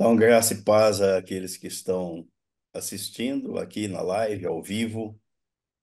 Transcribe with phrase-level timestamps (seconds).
[0.00, 2.26] Então, graça e paz àqueles que estão
[2.72, 5.20] assistindo aqui na live, ao vivo,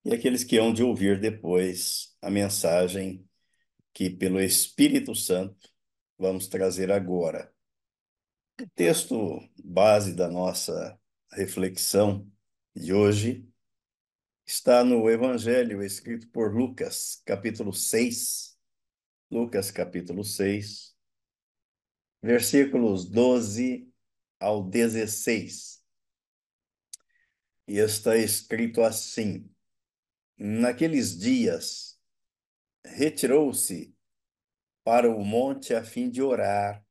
[0.04, 3.24] e aqueles que hão de ouvir depois a mensagem
[3.94, 5.70] que, pelo Espírito Santo,
[6.18, 7.54] vamos trazer agora.
[8.60, 11.00] O texto base da nossa
[11.32, 12.28] reflexão
[12.76, 13.48] de hoje
[14.48, 18.58] está no Evangelho escrito por Lucas, capítulo 6.
[19.30, 20.96] Lucas, capítulo 6,
[22.24, 23.87] versículos 12
[24.40, 25.84] ao 16.
[27.68, 29.50] E está escrito assim:
[30.38, 32.00] Naqueles dias,
[32.86, 33.96] retirou-se
[34.84, 36.86] para o monte a fim de orar,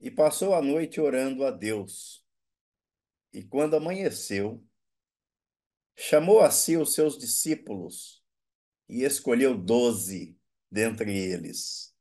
[0.00, 2.26] e passou a noite orando a Deus.
[3.32, 4.66] E quando amanheceu,
[5.96, 8.22] chamou a si os seus discípulos
[8.88, 10.36] e escolheu doze
[10.70, 11.91] dentre eles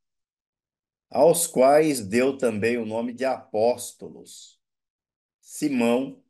[1.12, 4.58] aos quais deu também o nome de apóstolos.
[5.42, 6.24] Simão,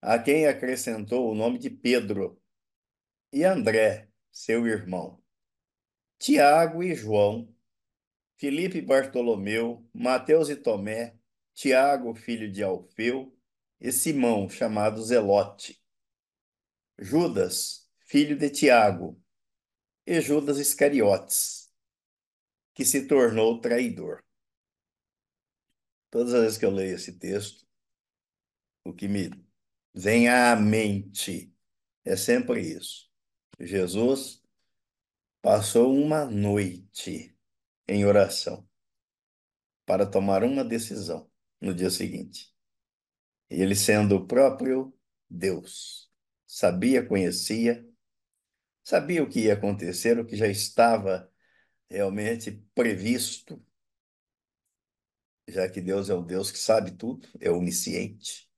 [0.00, 2.40] a quem acrescentou o nome de Pedro,
[3.32, 5.20] e André, seu irmão,
[6.18, 7.52] Tiago e João,
[8.36, 11.18] Filipe e Bartolomeu, Mateus e Tomé,
[11.52, 13.36] Tiago, filho de Alfeu,
[13.80, 15.82] e Simão, chamado Zelote,
[16.96, 19.20] Judas, filho de Tiago,
[20.06, 21.61] e Judas Iscariotes,
[22.74, 24.22] que se tornou traidor.
[26.10, 27.66] Todas as vezes que eu leio esse texto,
[28.84, 29.30] o que me
[29.94, 31.54] vem à mente
[32.04, 33.10] é sempre isso.
[33.58, 34.42] Jesus
[35.40, 37.36] passou uma noite
[37.88, 38.68] em oração
[39.86, 42.54] para tomar uma decisão no dia seguinte.
[43.48, 44.94] Ele, sendo o próprio
[45.28, 46.10] Deus,
[46.46, 47.86] sabia, conhecia,
[48.84, 51.31] sabia o que ia acontecer, o que já estava
[51.92, 53.62] realmente previsto,
[55.46, 58.50] já que Deus é o Deus que sabe tudo, é onisciente.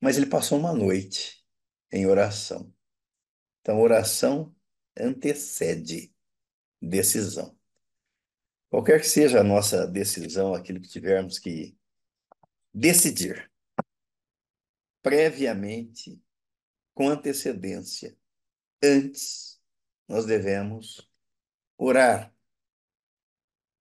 [0.00, 1.44] Mas ele passou uma noite
[1.90, 2.72] em oração.
[3.60, 4.54] Então, oração
[4.96, 6.14] antecede
[6.80, 7.58] decisão.
[8.68, 11.76] Qualquer que seja a nossa decisão, aquilo que tivermos que
[12.72, 13.50] decidir
[15.02, 16.22] previamente,
[16.94, 18.16] com antecedência,
[18.82, 19.60] antes,
[20.06, 21.09] nós devemos
[21.80, 22.34] orar.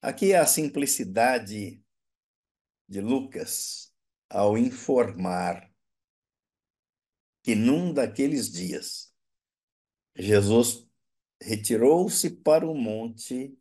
[0.02, 1.84] Aqui é a simplicidade
[2.88, 3.94] de Lucas
[4.30, 5.70] ao informar
[7.44, 9.14] que num daqueles dias
[10.16, 10.88] Jesus
[11.42, 13.58] retirou-se para o monte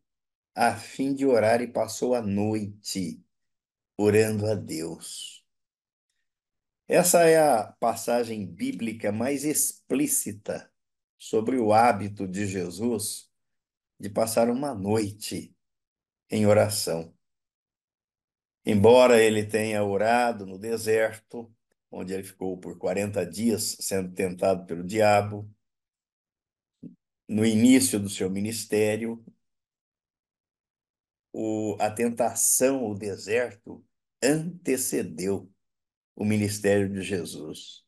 [0.54, 3.20] a fim de orar e passou a noite
[3.96, 5.44] orando a Deus.
[6.86, 10.72] Essa é a passagem bíblica mais explícita
[11.18, 13.27] sobre o hábito de Jesus
[13.98, 15.54] de passar uma noite
[16.30, 17.14] em oração.
[18.64, 21.52] Embora ele tenha orado no deserto,
[21.90, 25.50] onde ele ficou por 40 dias sendo tentado pelo diabo,
[27.26, 29.24] no início do seu ministério,
[31.32, 33.84] o, a tentação, o deserto,
[34.22, 35.50] antecedeu
[36.14, 37.84] o ministério de Jesus.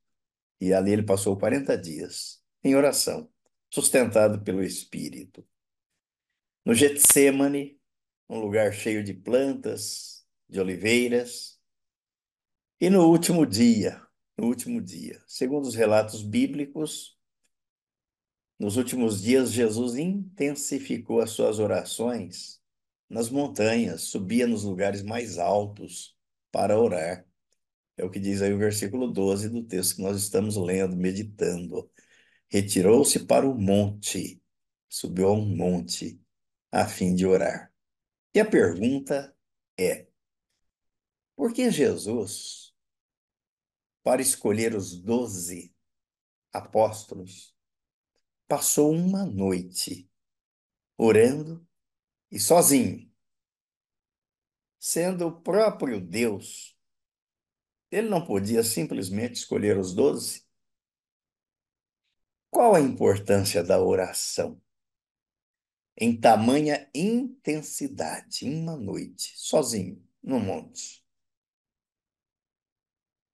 [0.60, 3.30] E ali ele passou 40 dias em oração,
[3.70, 5.46] sustentado pelo Espírito
[6.64, 7.80] no Getsemane,
[8.28, 11.58] um lugar cheio de plantas, de oliveiras.
[12.80, 14.00] E no último dia,
[14.36, 17.18] no último dia, segundo os relatos bíblicos,
[18.58, 22.60] nos últimos dias Jesus intensificou as suas orações
[23.08, 26.16] nas montanhas, subia nos lugares mais altos
[26.52, 27.26] para orar.
[27.96, 31.90] É o que diz aí o versículo 12 do texto que nós estamos lendo, meditando.
[32.48, 34.42] Retirou-se para o monte,
[34.88, 36.19] subiu a um monte
[36.70, 37.72] a fim de orar.
[38.34, 39.36] E a pergunta
[39.78, 40.06] é:
[41.34, 42.74] por que Jesus,
[44.02, 45.74] para escolher os doze
[46.52, 47.56] apóstolos,
[48.46, 50.10] passou uma noite
[50.96, 51.66] orando
[52.30, 53.10] e sozinho,
[54.78, 56.76] sendo o próprio Deus?
[57.90, 60.46] Ele não podia simplesmente escolher os doze?
[62.48, 64.60] Qual a importância da oração?
[65.96, 71.04] Em tamanha intensidade, em uma noite, sozinho, no monte.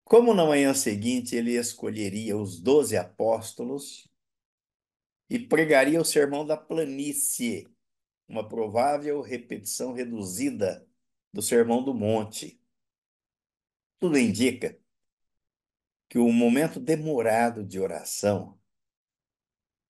[0.04, 4.08] Como na manhã seguinte ele escolheria os doze apóstolos
[5.28, 7.68] e pregaria o sermão da planície,
[8.28, 10.86] uma provável repetição reduzida
[11.32, 12.60] do sermão do monte.
[13.98, 14.78] Tudo indica
[16.08, 18.58] que o momento demorado de oração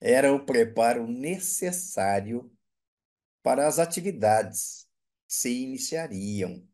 [0.01, 2.51] era o preparo necessário
[3.47, 4.89] para as atividades
[5.29, 6.69] que se iniciariam.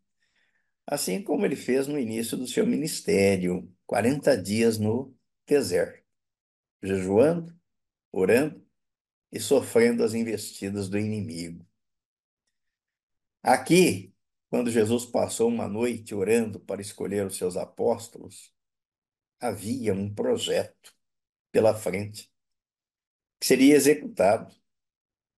[0.86, 5.14] assim como ele fez no início do seu ministério, 40 dias no
[5.46, 6.02] deserto,
[6.82, 7.54] jejuando,
[8.10, 8.66] orando
[9.30, 11.62] e sofrendo as investidas do inimigo.
[13.42, 14.14] Aqui,
[14.48, 18.50] quando Jesus passou uma noite orando para escolher os seus apóstolos,
[19.38, 20.96] havia um projeto
[21.50, 22.32] pela frente
[23.38, 24.61] que seria executado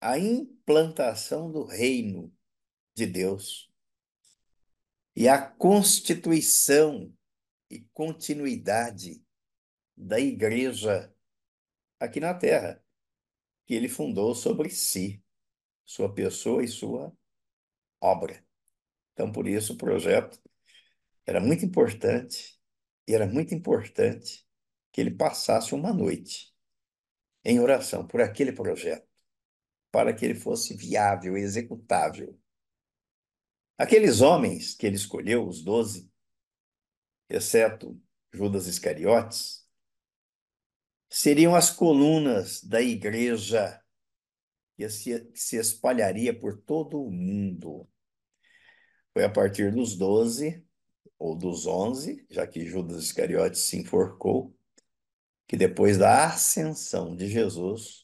[0.05, 2.31] a implantação do reino
[2.95, 3.73] de Deus
[5.17, 7.11] e a constituição
[7.71, 9.25] e continuidade
[9.97, 11.11] da igreja
[11.99, 12.85] aqui na terra,
[13.65, 15.25] que ele fundou sobre si,
[15.87, 17.11] sua pessoa e sua
[17.99, 18.45] obra.
[19.15, 20.39] Então, por isso, o projeto
[21.25, 22.61] era muito importante,
[23.09, 24.47] e era muito importante
[24.93, 26.55] que ele passasse uma noite
[27.43, 29.14] em oração por aquele projeto,
[29.95, 32.37] para que ele fosse viável, executável.
[33.79, 36.11] Aqueles homens que ele escolheu, os doze,
[37.31, 37.97] exceto
[38.33, 39.65] Judas Iscariotes,
[41.09, 43.81] seriam as colunas da igreja
[44.77, 47.89] que se, espalharia por todo o mundo.
[49.13, 50.67] Foi a partir dos doze
[51.17, 54.59] ou dos onze, já que Judas Iscariotes se enforcou,
[55.47, 58.04] que depois da ascensão de Jesus,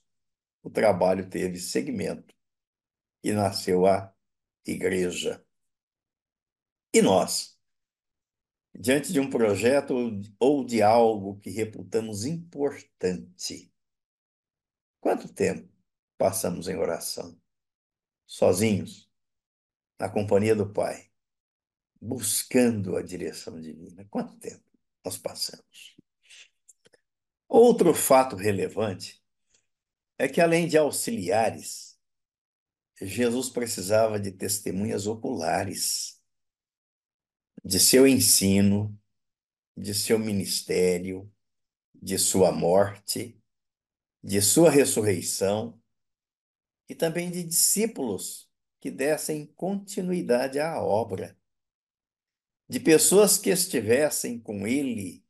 [0.62, 2.34] o trabalho teve segmento
[3.22, 4.14] e nasceu a
[4.66, 5.44] igreja.
[6.92, 7.58] E nós,
[8.74, 9.94] diante de um projeto
[10.38, 13.72] ou de algo que reputamos importante,
[15.00, 15.68] quanto tempo
[16.18, 17.40] passamos em oração?
[18.26, 19.10] Sozinhos?
[20.00, 21.10] na companhia do Pai,
[22.00, 24.06] buscando a direção divina.
[24.10, 24.64] Quanto tempo
[25.04, 25.94] nós passamos?
[27.46, 29.19] Outro fato relevante
[30.20, 31.98] é que, além de auxiliares,
[33.00, 36.20] Jesus precisava de testemunhas oculares
[37.64, 38.94] de seu ensino,
[39.74, 41.32] de seu ministério,
[41.94, 43.42] de sua morte,
[44.22, 45.80] de sua ressurreição
[46.86, 48.46] e também de discípulos
[48.78, 51.34] que dessem continuidade à obra,
[52.68, 55.24] de pessoas que estivessem com ele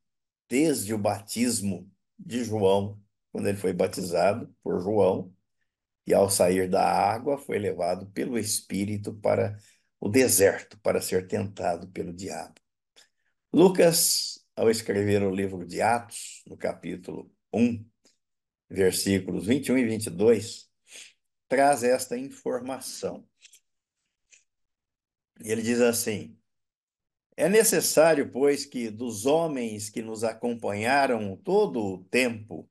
[0.49, 1.89] desde o batismo
[2.19, 3.00] de João,
[3.33, 5.33] quando ele foi batizado por João,
[6.07, 9.57] e ao sair da água foi levado pelo Espírito para
[10.01, 12.55] o deserto para ser tentado pelo diabo.
[13.53, 17.85] Lucas, ao escrever o livro de Atos, no capítulo 1,
[18.69, 20.71] versículos 21 e 22,
[21.49, 23.27] traz esta informação.
[25.41, 26.39] Ele diz assim:
[27.37, 32.70] É necessário, pois, que dos homens que nos acompanharam todo o tempo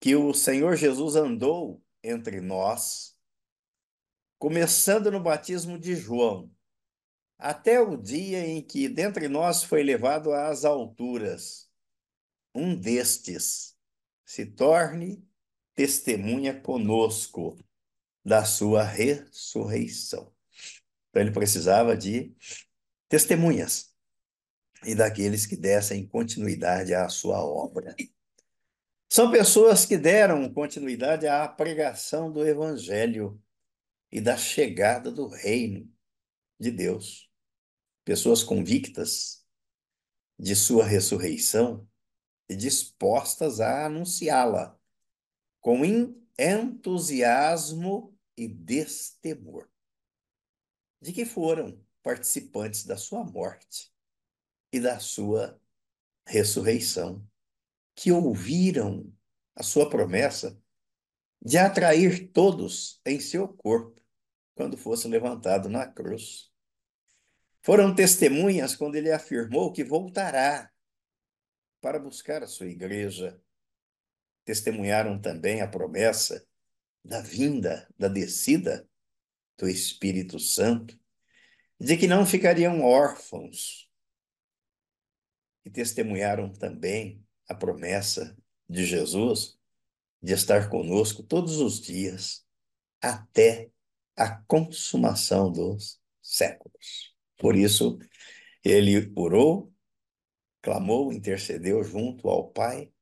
[0.00, 3.14] que o Senhor Jesus andou entre nós,
[4.38, 6.50] começando no batismo de João,
[7.38, 11.70] até o dia em que dentre nós foi levado às alturas,
[12.54, 13.76] um destes
[14.24, 15.22] se torne
[15.74, 17.58] testemunha conosco
[18.24, 20.32] da sua ressurreição.
[21.08, 22.34] Então ele precisava de
[23.08, 23.94] testemunhas
[24.84, 27.94] e daqueles que dessem continuidade à sua obra.
[29.12, 33.42] São pessoas que deram continuidade à pregação do Evangelho
[34.10, 35.92] e da chegada do reino
[36.60, 37.28] de Deus.
[38.04, 39.44] Pessoas convictas
[40.38, 41.88] de sua ressurreição
[42.48, 44.78] e dispostas a anunciá-la
[45.60, 45.84] com
[46.38, 49.68] entusiasmo e destemor
[51.00, 53.92] de que foram participantes da sua morte
[54.72, 55.60] e da sua
[56.24, 57.28] ressurreição,
[57.94, 59.12] que ouviram
[59.54, 60.58] a sua promessa
[61.42, 64.00] de atrair todos em seu corpo
[64.54, 66.50] quando fosse levantado na cruz.
[67.62, 70.70] Foram testemunhas quando ele afirmou que voltará
[71.80, 73.40] para buscar a sua igreja.
[74.44, 76.46] Testemunharam também a promessa
[77.04, 78.88] da vinda, da descida
[79.56, 80.98] do Espírito Santo,
[81.78, 83.90] de que não ficariam órfãos.
[85.64, 88.36] E testemunharam também a promessa
[88.68, 89.58] de Jesus
[90.22, 92.46] de estar conosco todos os dias
[93.02, 93.72] até
[94.16, 97.12] a consumação dos séculos.
[97.36, 97.98] Por isso,
[98.62, 99.74] ele orou,
[100.62, 102.92] clamou, intercedeu junto ao Pai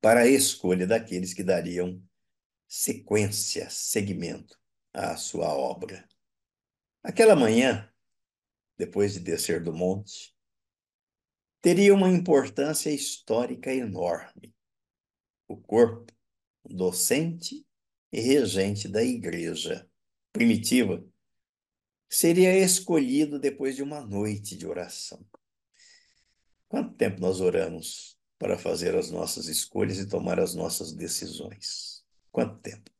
[0.00, 2.02] para a escolha daqueles que dariam
[2.66, 4.58] sequência, segmento
[4.90, 6.08] à sua obra.
[7.02, 7.92] Aquela manhã,
[8.78, 10.33] depois de descer do monte,
[11.64, 14.54] teria uma importância histórica enorme.
[15.48, 16.12] O corpo
[16.62, 17.66] docente
[18.12, 19.90] e regente da igreja
[20.30, 21.02] primitiva
[22.06, 25.26] seria escolhido depois de uma noite de oração.
[26.68, 32.04] Quanto tempo nós oramos para fazer as nossas escolhas e tomar as nossas decisões?
[32.30, 32.90] Quanto tempo?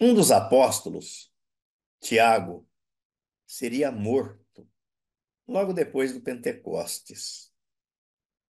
[0.00, 1.30] Um dos apóstolos,
[2.00, 2.66] Tiago,
[3.46, 4.41] seria morto
[5.46, 7.52] logo depois do Pentecostes.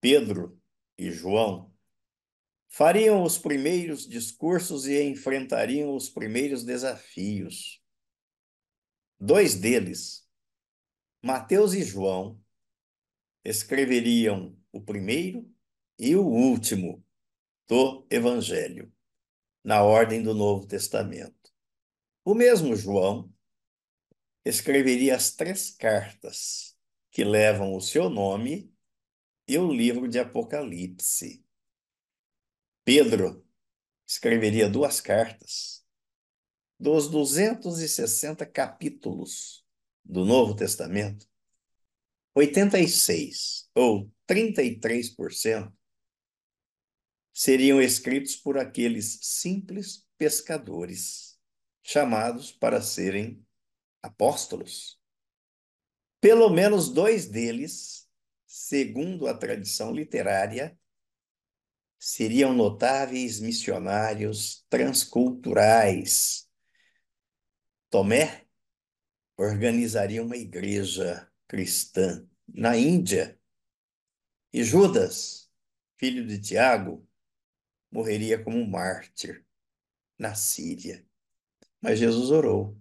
[0.01, 0.61] Pedro
[0.99, 1.73] e João
[2.69, 7.83] fariam os primeiros discursos e enfrentariam os primeiros desafios.
[9.21, 10.29] Dois deles,
[11.23, 12.41] Mateus e João,
[13.45, 15.49] escreveriam o primeiro
[15.99, 17.05] e o último
[17.69, 18.93] do Evangelho,
[19.63, 21.53] na ordem do Novo Testamento.
[22.25, 23.33] O mesmo João
[24.45, 26.72] escreveria as três cartas
[27.12, 28.75] que levam o seu nome
[29.47, 31.45] e o livro de Apocalipse.
[32.85, 33.47] Pedro
[34.07, 35.87] escreveria duas cartas
[36.81, 39.64] dos 260 capítulos
[40.02, 41.28] do Novo Testamento
[42.35, 45.71] 86 ou 33%
[47.31, 51.38] seriam escritos por aqueles simples pescadores
[51.83, 53.45] chamados para serem
[54.02, 55.02] apóstolos.
[56.23, 58.09] Pelo menos dois deles,
[58.47, 60.79] segundo a tradição literária,
[61.99, 66.49] seriam notáveis missionários transculturais.
[67.91, 68.47] Tomé
[69.37, 73.37] organizaria uma igreja cristã na Índia.
[74.52, 75.50] E Judas,
[75.97, 77.05] filho de Tiago,
[77.91, 79.45] morreria como mártir
[80.17, 81.05] na Síria.
[81.81, 82.81] Mas Jesus orou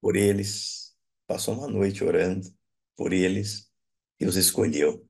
[0.00, 0.83] por eles,
[1.26, 2.46] passou uma noite orando
[2.96, 3.70] por eles
[4.20, 5.08] e os escolheu.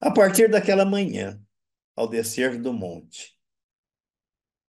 [0.00, 1.40] A partir daquela manhã,
[1.96, 3.38] ao descer do monte,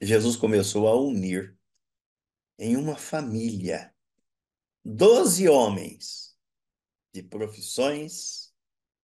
[0.01, 1.57] Jesus começou a unir
[2.57, 3.93] em uma família
[4.83, 6.37] doze homens
[7.13, 8.53] de profissões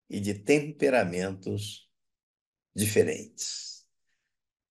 [0.08, 1.90] e de temperamentos
[2.74, 3.86] diferentes.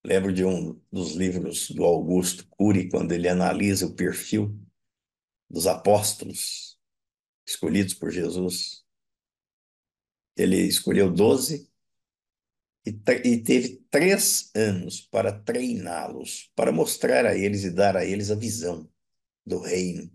[0.04, 4.60] Lembro de um dos livros do Augusto Cury, quando ele analisa o perfil
[5.52, 6.80] dos apóstolos
[7.46, 8.86] escolhidos por Jesus.
[10.36, 11.70] Ele escolheu doze
[12.86, 12.90] e,
[13.26, 18.36] e teve três anos para treiná-los, para mostrar a eles e dar a eles a
[18.36, 18.90] visão
[19.46, 20.10] do reino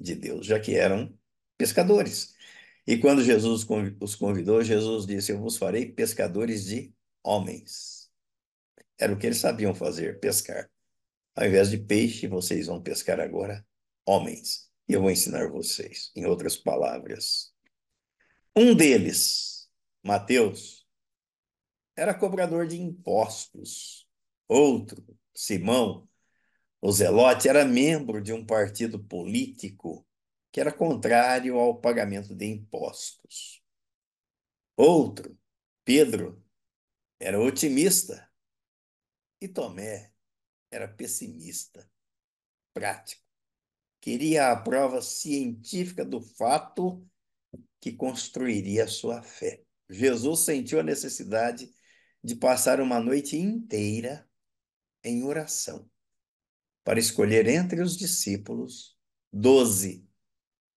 [0.00, 1.16] de Deus, já que eram
[1.58, 2.34] pescadores.
[2.86, 3.66] E quando Jesus
[4.00, 8.10] os convidou, Jesus disse: Eu vos farei pescadores de homens.
[8.98, 10.70] Era o que eles sabiam fazer, pescar.
[11.36, 13.64] Ao invés de peixe, vocês vão pescar agora
[14.06, 14.67] homens.
[14.88, 17.52] E eu vou ensinar vocês, em outras palavras.
[18.56, 19.70] Um deles,
[20.02, 20.86] Mateus,
[21.94, 24.08] era cobrador de impostos.
[24.48, 25.04] Outro,
[25.34, 26.08] Simão,
[26.80, 30.06] o Zelote, era membro de um partido político
[30.50, 33.62] que era contrário ao pagamento de impostos.
[34.76, 35.36] Outro,
[35.84, 36.42] Pedro,
[37.20, 38.30] era otimista
[39.40, 40.12] e Tomé
[40.70, 41.90] era pessimista,
[42.72, 43.27] prático.
[44.00, 47.04] Queria a prova científica do fato
[47.80, 49.62] que construiria a sua fé.
[49.88, 51.70] Jesus sentiu a necessidade
[52.22, 54.28] de passar uma noite inteira
[55.02, 55.88] em oração
[56.84, 58.96] para escolher entre os discípulos
[59.32, 60.06] doze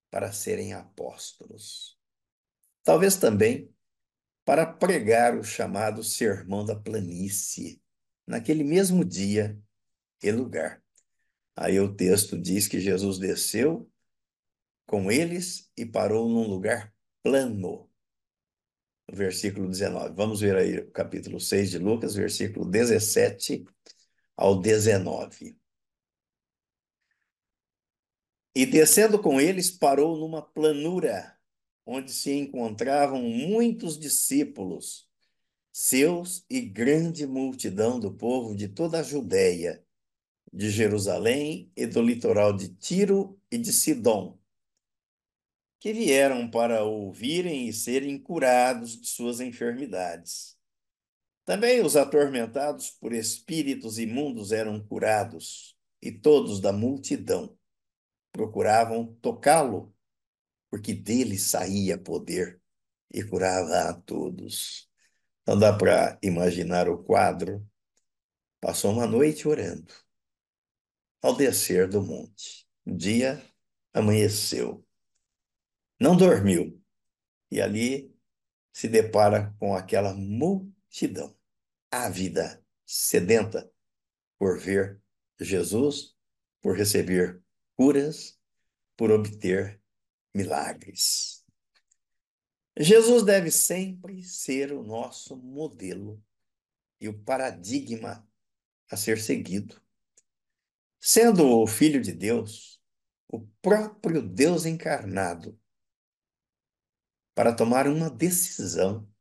[0.09, 1.97] para serem apóstolos.
[2.83, 3.73] Talvez também
[4.43, 7.81] para pregar o chamado Sermão da Planície,
[8.27, 9.57] naquele mesmo dia
[10.21, 10.80] e lugar.
[11.61, 13.87] Aí o texto diz que Jesus desceu
[14.87, 16.91] com eles e parou num lugar
[17.21, 17.87] plano.
[19.07, 20.15] Versículo 19.
[20.15, 23.63] Vamos ver aí o capítulo 6 de Lucas, versículo 17
[24.35, 25.55] ao 19.
[28.55, 31.37] E descendo com eles, parou numa planura,
[31.85, 35.07] onde se encontravam muitos discípulos,
[35.71, 39.85] seus e grande multidão do povo de toda a Judéia,
[40.51, 44.37] de Jerusalém e do litoral de Tiro e de Sidom,
[45.79, 50.57] que vieram para ouvirem e serem curados de suas enfermidades.
[51.45, 57.57] Também os atormentados por espíritos imundos eram curados, e todos da multidão
[58.31, 59.93] procuravam tocá-lo,
[60.69, 62.61] porque dele saía poder
[63.13, 64.89] e curava a todos.
[65.45, 67.67] Não dá para imaginar o quadro.
[68.59, 69.93] Passou uma noite orando.
[71.21, 73.41] Ao descer do monte, o dia
[73.93, 74.85] amanheceu.
[75.99, 76.81] Não dormiu.
[77.51, 78.15] E ali
[78.71, 81.35] se depara com aquela multidão
[81.91, 83.69] ávida, sedenta
[84.37, 85.01] por ver
[85.39, 86.15] Jesus,
[86.61, 87.41] por receber
[87.75, 88.39] curas
[88.95, 89.81] por obter
[90.33, 91.43] milagres.
[92.77, 96.23] Jesus deve sempre ser o nosso modelo
[96.99, 98.23] e o paradigma
[98.89, 99.81] a ser seguido.
[101.03, 102.79] Sendo o Filho de Deus,
[103.27, 105.59] o próprio Deus encarnado,
[107.33, 109.11] para tomar uma decisão,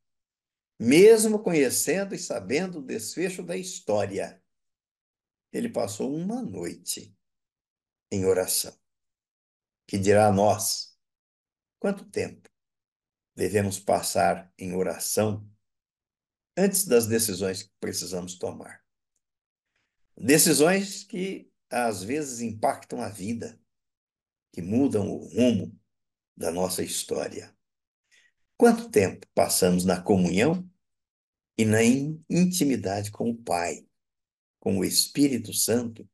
[0.78, 4.42] mesmo conhecendo e sabendo o desfecho da história.
[5.50, 7.16] Ele passou uma noite
[8.10, 8.78] em oração.
[9.86, 10.94] Que dirá a nós
[11.78, 12.46] quanto tempo
[13.34, 15.50] devemos passar em oração
[16.54, 18.84] antes das decisões que precisamos tomar.
[20.14, 23.58] Decisões que às vezes impactam a vida,
[24.52, 25.78] que mudam o rumo
[26.36, 27.56] da nossa história.
[28.56, 30.68] Quanto tempo passamos na comunhão
[31.56, 31.82] e na
[32.28, 33.86] intimidade com o Pai,
[34.58, 36.08] com o Espírito Santo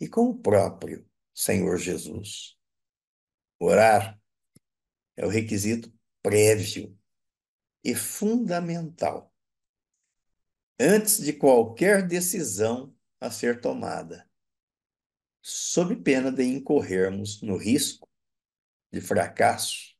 [0.00, 2.56] e com o próprio Senhor Jesus?
[3.58, 4.20] Orar
[5.16, 6.96] é o requisito prévio
[7.82, 9.32] e fundamental
[10.78, 14.28] antes de qualquer decisão a ser tomada,
[15.48, 18.10] sob pena de incorrermos no risco
[18.90, 19.94] de fracasso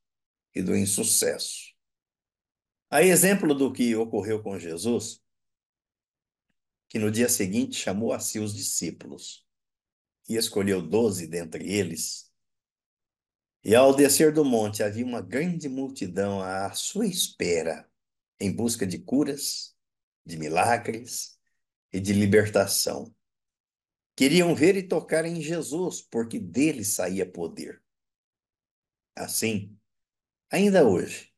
[0.53, 1.73] e do insucesso.
[2.91, 5.23] A exemplo do que ocorreu com Jesus,
[6.89, 9.47] que no dia seguinte chamou a si os discípulos
[10.29, 12.29] e escolheu doze dentre eles.
[13.63, 17.89] E ao descer do monte havia uma grande multidão à sua espera,
[18.41, 19.77] em busca de curas
[20.25, 21.39] de milagres
[21.93, 23.16] e de libertação.
[24.17, 27.83] Queriam ver e tocar em Jesus, porque dele saía poder.
[29.15, 29.79] Assim,
[30.51, 31.33] ainda hoje,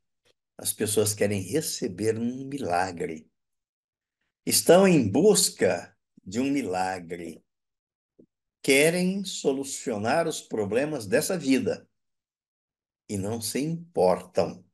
[0.56, 3.28] as pessoas querem receber um milagre.
[4.46, 5.94] Estão em busca
[6.24, 7.44] de um milagre.
[8.62, 11.88] Querem solucionar os problemas dessa vida
[13.08, 14.64] e não se importam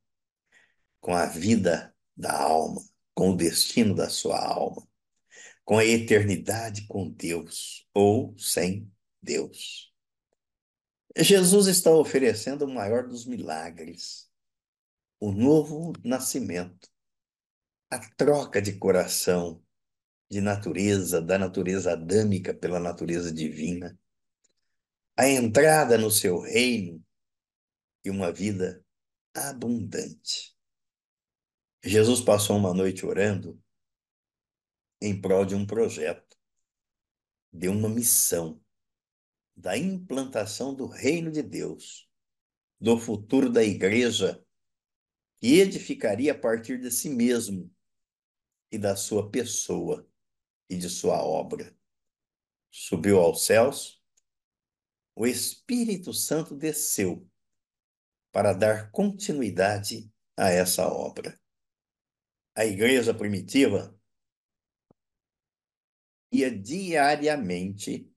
[1.01, 2.81] com a vida da alma
[3.15, 4.85] com o destino da sua alma,
[5.65, 8.89] com a eternidade com Deus ou sem
[9.21, 9.91] Deus.
[11.17, 14.29] Jesus está oferecendo o maior dos milagres,
[15.19, 16.87] o novo nascimento,
[17.89, 19.63] a troca de coração,
[20.29, 23.97] de natureza, da natureza adâmica pela natureza divina,
[25.17, 27.03] a entrada no seu reino
[28.03, 28.83] e uma vida
[29.33, 30.55] abundante.
[31.83, 33.59] Jesus passou uma noite orando
[35.01, 36.37] em prol de um projeto,
[37.51, 38.61] de uma missão,
[39.55, 42.09] da implantação do reino de Deus,
[42.79, 44.43] do futuro da igreja,
[45.37, 47.73] que edificaria a partir de si mesmo
[48.71, 50.07] e da sua pessoa
[50.69, 51.75] e de sua obra.
[52.71, 54.03] Subiu aos céus,
[55.15, 57.29] o Espírito Santo desceu
[58.31, 61.39] para dar continuidade a essa obra
[62.55, 63.93] a igreja primitiva
[66.39, 68.09] ia diariamente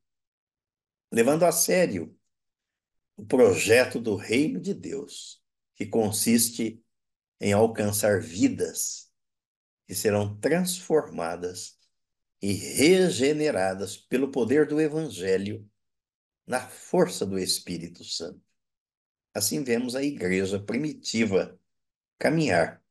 [1.11, 2.17] levando a sério
[3.17, 5.43] o projeto do reino de Deus,
[5.75, 6.83] que consiste
[7.41, 9.11] em alcançar vidas
[9.87, 11.79] que serão transformadas
[12.41, 15.69] e regeneradas pelo poder do Evangelho
[16.47, 18.41] na força do Espírito Santo.
[19.35, 21.59] Assim vemos a igreja primitiva
[22.19, 22.83] caminhar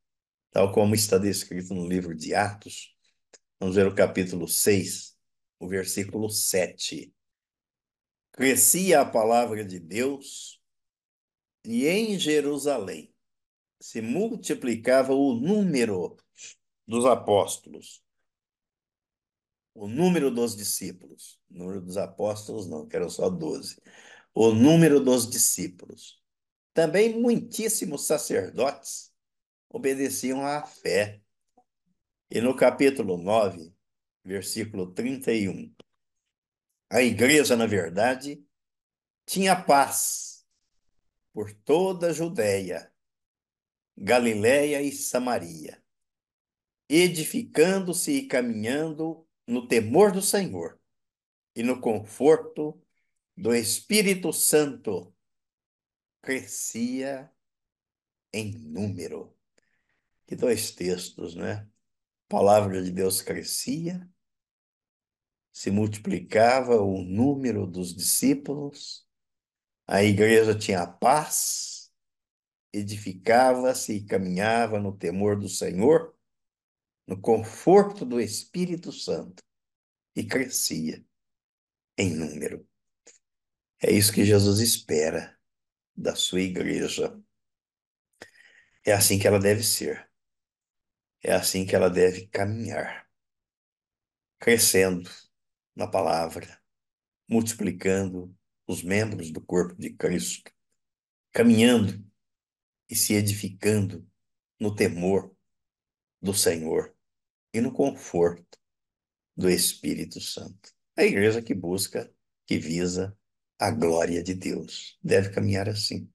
[0.51, 2.95] tal como está descrito no livro de Atos.
[3.59, 5.16] Vamos ver o capítulo 6,
[5.59, 7.13] o versículo 7.
[8.31, 10.61] Crescia a palavra de Deus
[11.65, 13.13] e em Jerusalém
[13.79, 16.15] se multiplicava o número
[16.87, 18.03] dos apóstolos,
[19.73, 21.39] o número dos discípulos.
[21.51, 23.79] O número dos apóstolos não, que eram só doze.
[24.33, 26.19] O número dos discípulos.
[26.73, 29.13] Também muitíssimos sacerdotes
[29.69, 31.21] obedeciam à fé.
[32.29, 33.71] E no capítulo 9,
[34.27, 35.73] versículo 31,
[36.89, 38.45] a igreja, na verdade,
[39.25, 40.45] tinha paz
[41.31, 42.91] por toda a Judéia,
[43.95, 45.81] Galiléia e Samaria,
[46.89, 50.77] edificando-se e caminhando no temor do Senhor
[51.55, 52.81] e no conforto
[53.35, 55.15] do Espírito Santo,
[56.21, 57.31] crescia
[58.33, 59.33] em número.
[60.25, 61.53] Que dois textos, né?
[61.53, 61.69] A
[62.27, 64.09] palavra de Deus crescia,
[65.57, 69.03] se multiplicava o número dos discípulos,
[69.87, 71.91] a igreja tinha paz,
[72.71, 76.15] edificava-se e caminhava no temor do Senhor,
[77.07, 79.43] no conforto do Espírito Santo
[80.15, 81.03] e crescia
[81.97, 82.63] em número.
[83.81, 85.35] É isso que Jesus espera
[85.95, 87.19] da sua igreja.
[88.85, 90.07] É assim que ela deve ser.
[91.23, 93.09] É assim que ela deve caminhar,
[94.37, 95.09] crescendo
[95.77, 96.59] na palavra,
[97.29, 98.35] multiplicando
[98.65, 100.51] os membros do corpo de Cristo,
[101.31, 102.03] caminhando
[102.89, 104.05] e se edificando
[104.59, 105.31] no temor
[106.19, 106.95] do Senhor
[107.53, 108.57] e no conforto
[109.35, 110.73] do Espírito Santo.
[110.97, 112.11] A igreja que busca,
[112.47, 113.15] que visa
[113.59, 116.11] a glória de Deus, deve caminhar assim.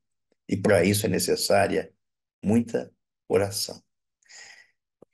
[0.48, 1.94] E para isso é necessária
[2.42, 2.92] muita
[3.28, 3.80] oração.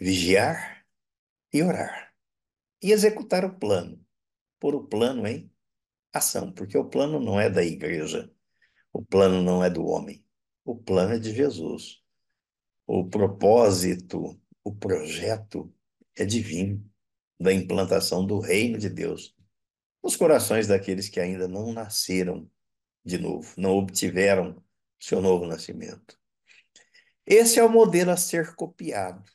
[0.01, 0.87] Vigiar
[1.53, 2.15] e orar.
[2.83, 4.08] E executar o plano.
[4.59, 5.51] Pôr o plano em
[6.13, 8.31] ação, porque o plano não é da igreja,
[8.93, 10.25] o plano não é do homem,
[10.65, 12.03] o plano é de Jesus.
[12.87, 15.73] O propósito, o projeto
[16.17, 16.85] é divino
[17.39, 19.37] da implantação do reino de Deus
[20.03, 22.51] nos corações daqueles que ainda não nasceram
[23.05, 24.63] de novo, não obtiveram
[24.99, 26.19] seu novo nascimento.
[27.27, 29.31] Esse é o modelo a ser copiado,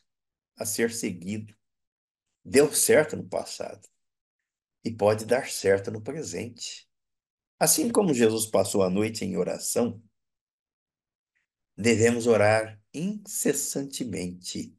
[0.57, 1.55] a ser seguido.
[2.43, 3.87] Deu certo no passado
[4.83, 6.87] e pode dar certo no presente.
[7.59, 10.03] Assim como Jesus passou a noite em oração,
[11.77, 14.77] devemos orar incessantemente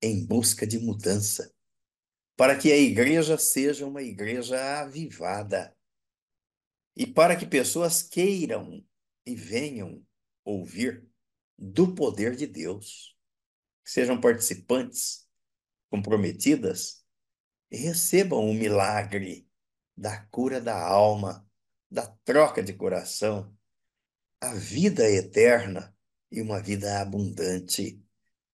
[0.00, 1.52] em busca de mudança,
[2.36, 5.76] para que a igreja seja uma igreja avivada
[6.96, 8.84] e para que pessoas queiram
[9.26, 10.04] e venham
[10.44, 11.06] ouvir
[11.58, 13.16] do poder de Deus,
[13.84, 15.28] que sejam participantes
[15.90, 17.03] comprometidas
[17.70, 19.48] recebam o milagre
[19.96, 21.46] da cura da alma,
[21.90, 23.56] da troca de coração,
[24.40, 25.94] a vida eterna
[26.30, 28.02] e uma vida abundante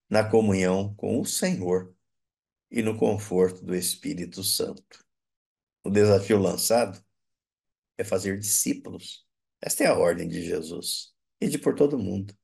[0.09, 1.95] na comunhão com o Senhor
[2.71, 5.05] e no conforto do Espírito Santo.
[5.83, 7.03] O desafio lançado
[7.97, 9.27] é fazer discípulos.
[9.61, 12.37] Esta é a ordem de Jesus e de por todo mundo.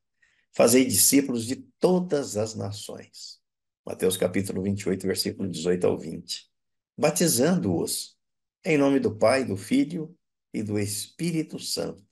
[0.52, 3.40] Fazei discípulos de todas as nações.
[3.85, 6.50] Mateus capítulo 28, versículo 18 ao 20.
[6.97, 8.17] Batizando-os
[8.65, 10.17] em nome do Pai, do Filho
[10.53, 12.05] e do Espírito Santo,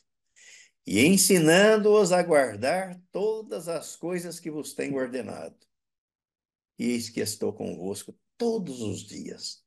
[0.87, 5.57] e ensinando-os a guardar todas as coisas que vos tenho ordenado
[6.79, 9.65] e eis que estou convosco todos os dias,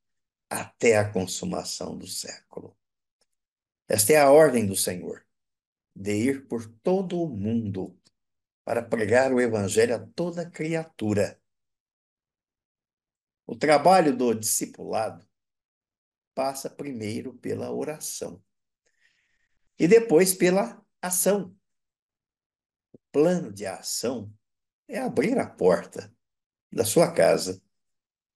[0.49, 2.75] até a consumação do século.
[3.87, 5.25] Esta é a ordem do Senhor,
[5.95, 7.97] de ir por todo o mundo
[8.63, 11.39] para pregar o Evangelho a toda criatura.
[13.47, 15.25] O trabalho do discipulado
[16.35, 18.43] passa primeiro pela oração
[19.79, 21.55] e depois pela ação.
[22.91, 24.31] O plano de ação
[24.85, 26.13] é abrir a porta
[26.69, 27.61] da sua casa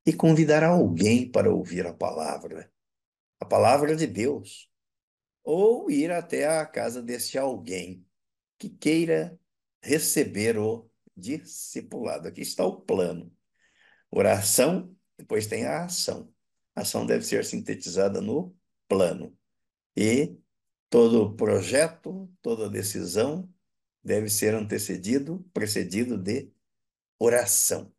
[0.06, 2.72] e convidar alguém para ouvir a palavra,
[3.38, 4.72] a palavra de Deus,
[5.44, 8.06] ou ir até a casa desse alguém
[8.58, 9.38] que queira
[9.84, 12.30] receber o discipulado.
[12.30, 13.30] Aqui está o plano.
[14.10, 16.34] Oração, depois tem a ação.
[16.76, 18.56] A ação deve ser sintetizada no
[18.88, 19.38] plano.
[19.96, 20.36] E
[20.90, 23.48] todo projeto, toda decisão
[24.04, 26.52] deve ser antecedido, precedido de
[27.20, 27.94] oração.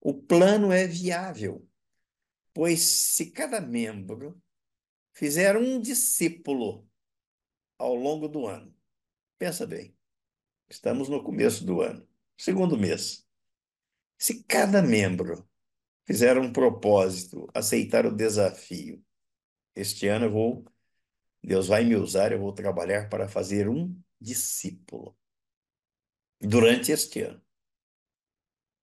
[0.00, 1.68] O plano é viável,
[2.54, 4.40] pois se cada membro
[5.12, 6.88] fizer um discípulo
[7.76, 8.72] ao longo do ano,
[9.36, 9.96] pensa bem,
[10.68, 12.06] estamos no começo do ano,
[12.38, 13.26] segundo mês.
[14.16, 15.46] Se cada membro
[16.06, 19.04] fizer um propósito, aceitar o desafio,
[19.74, 20.64] este ano eu vou,
[21.42, 25.16] Deus vai me usar, eu vou trabalhar para fazer um discípulo
[26.40, 27.46] durante este ano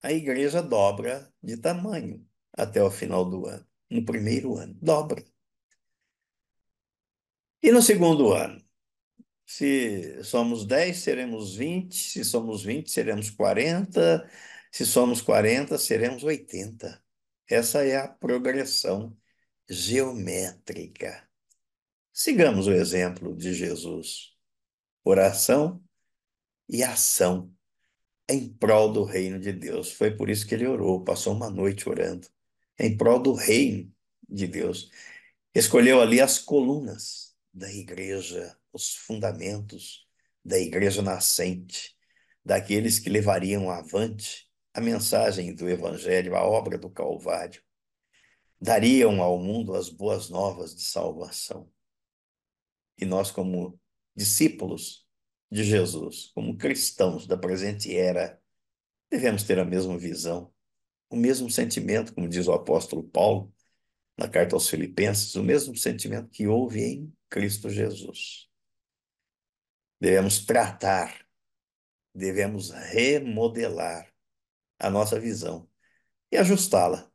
[0.04, 3.66] a igreja dobra de tamanho até o final do ano.
[3.90, 5.24] No primeiro ano, dobra.
[7.62, 8.62] E no segundo ano?
[9.46, 11.96] Se somos 10, seremos 20.
[11.96, 14.30] Se somos 20, seremos 40.
[14.72, 17.03] Se somos 40, seremos 80.
[17.54, 19.16] Essa é a progressão
[19.70, 21.30] geométrica.
[22.12, 24.32] Sigamos o exemplo de Jesus.
[25.04, 25.80] Oração
[26.68, 27.54] e ação
[28.28, 29.92] em prol do reino de Deus.
[29.92, 32.28] Foi por isso que ele orou, passou uma noite orando,
[32.80, 33.94] em prol do reino
[34.28, 34.90] de Deus.
[35.54, 40.08] Escolheu ali as colunas da igreja, os fundamentos
[40.44, 41.96] da igreja nascente,
[42.44, 47.62] daqueles que levariam avante a mensagem do Evangelho, a obra do Calvário,
[48.60, 51.72] dariam ao mundo as boas novas de salvação.
[52.98, 53.80] E nós, como
[54.16, 55.04] discípulos,
[55.54, 58.42] de Jesus, como cristãos da presente era,
[59.10, 60.52] devemos ter a mesma visão,
[61.12, 63.54] o mesmo sentimento, como diz o apóstolo Paulo
[64.18, 68.50] na carta aos Filipenses, o mesmo sentimento que houve em Cristo Jesus.
[70.00, 71.24] devemos tratar,
[72.16, 74.13] devemos remodelar
[74.84, 75.68] a nossa visão
[76.30, 77.10] e ajustá-la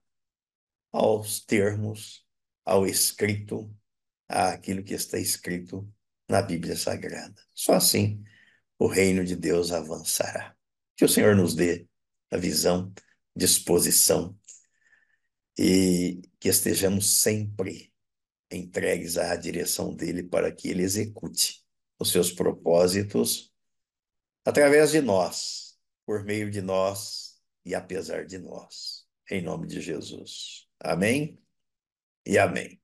[0.90, 2.26] aos termos,
[2.64, 3.70] ao escrito,
[4.26, 5.86] àquilo que está escrito
[6.26, 7.40] na Bíblia Sagrada.
[7.54, 8.24] Só assim
[8.78, 10.56] o reino de Deus avançará.
[10.96, 11.86] Que o Senhor nos dê
[12.30, 12.90] a visão,
[13.36, 14.34] disposição
[15.58, 17.92] e que estejamos sempre
[18.50, 21.62] entregues à direção dele para que ele execute
[21.98, 23.52] os seus propósitos
[24.42, 27.27] através de nós, por meio de nós
[27.68, 29.06] e apesar de nós.
[29.30, 30.66] Em nome de Jesus.
[30.80, 31.38] Amém
[32.24, 32.80] e amém.